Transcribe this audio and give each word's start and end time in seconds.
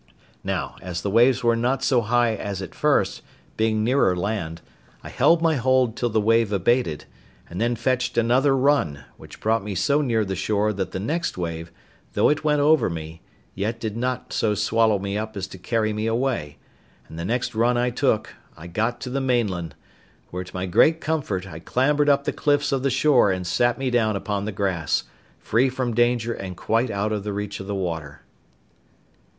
Now, 0.43 0.77
as 0.81 1.03
the 1.03 1.11
waves 1.11 1.43
were 1.43 1.55
not 1.55 1.83
so 1.83 2.01
high 2.01 2.33
as 2.33 2.59
at 2.59 2.73
first, 2.73 3.21
being 3.55 3.83
nearer 3.83 4.15
land, 4.17 4.59
I 5.03 5.09
held 5.09 5.43
my 5.43 5.57
hold 5.57 5.95
till 5.95 6.09
the 6.09 6.19
wave 6.19 6.51
abated, 6.51 7.05
and 7.47 7.61
then 7.61 7.75
fetched 7.75 8.17
another 8.17 8.57
run, 8.57 9.03
which 9.17 9.39
brought 9.39 9.63
me 9.63 9.75
so 9.75 10.01
near 10.01 10.25
the 10.25 10.35
shore 10.35 10.73
that 10.73 10.91
the 10.91 10.99
next 10.99 11.37
wave, 11.37 11.71
though 12.13 12.29
it 12.29 12.43
went 12.43 12.61
over 12.61 12.89
me, 12.89 13.21
yet 13.53 13.79
did 13.79 13.95
not 13.95 14.33
so 14.33 14.55
swallow 14.55 14.97
me 14.97 15.19
up 15.19 15.37
as 15.37 15.45
to 15.49 15.59
carry 15.59 15.93
me 15.93 16.07
away; 16.07 16.57
and 17.07 17.19
the 17.19 17.23
next 17.23 17.53
run 17.53 17.77
I 17.77 17.91
took, 17.91 18.33
I 18.57 18.65
got 18.65 19.01
to 19.01 19.11
the 19.11 19.21
mainland, 19.21 19.75
where, 20.31 20.43
to 20.43 20.55
my 20.55 20.65
great 20.65 20.99
comfort, 20.99 21.45
I 21.45 21.59
clambered 21.59 22.09
up 22.09 22.23
the 22.23 22.33
cliffs 22.33 22.71
of 22.71 22.81
the 22.81 22.89
shore 22.89 23.31
and 23.31 23.45
sat 23.45 23.77
me 23.77 23.91
down 23.91 24.15
upon 24.15 24.45
the 24.45 24.51
grass, 24.51 25.03
free 25.37 25.69
from 25.69 25.93
danger 25.93 26.33
and 26.33 26.57
quite 26.57 26.89
out 26.89 27.11
of 27.11 27.23
the 27.23 27.33
reach 27.33 27.59
of 27.59 27.67
the 27.67 27.75
water. 27.75 28.23